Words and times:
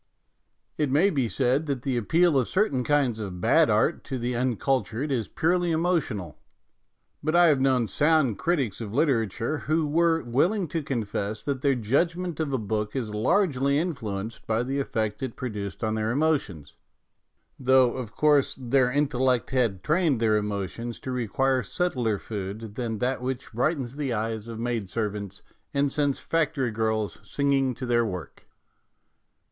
It 0.79 0.89
may 0.89 1.11
be 1.11 1.29
said 1.29 1.67
that 1.67 1.83
the 1.83 1.95
appeal 1.95 2.35
of 2.35 2.47
certain 2.47 2.83
kinds 2.83 3.19
of 3.19 3.39
bad 3.39 3.69
art 3.69 4.03
to 4.05 4.17
the 4.17 4.35
uncultured 4.35 5.11
is 5.11 5.27
purely 5.27 5.69
emotional; 5.69 6.39
but 7.21 7.35
I 7.35 7.49
have 7.49 7.61
known 7.61 7.87
sound 7.87 8.39
critics 8.39 8.81
of 8.81 8.95
literature 8.95 9.59
who 9.59 9.85
were 9.87 10.23
willing 10.23 10.67
to 10.69 10.81
confess 10.81 11.45
that 11.45 11.61
their 11.61 11.75
judgment 11.75 12.39
of 12.39 12.51
a 12.51 12.57
book 12.57 12.95
was 12.95 13.13
largely 13.13 13.77
influenced 13.77 14.47
by 14.47 14.63
the 14.63 14.79
effect 14.79 15.21
it 15.21 15.35
produced 15.35 15.83
on 15.83 15.93
their 15.93 16.09
emotions, 16.09 16.73
though, 17.59 17.93
of 17.93 18.11
course, 18.15 18.57
their 18.59 18.91
intellect 18.91 19.51
had 19.51 19.83
trained 19.83 20.19
their 20.19 20.35
emo 20.35 20.65
tions 20.65 20.99
to 21.01 21.11
require 21.11 21.61
subtler 21.61 22.17
food 22.17 22.73
than 22.73 22.97
that 22.97 23.21
which 23.21 23.53
brightens 23.53 23.97
the 23.97 24.13
eyes 24.13 24.47
of 24.47 24.59
maid 24.59 24.89
servants 24.89 25.43
and 25.75 25.91
sends 25.91 26.17
factory 26.17 26.71
girls 26.71 27.19
singing 27.21 27.75
to 27.75 27.85
their 27.85 28.03
work. 28.03 28.47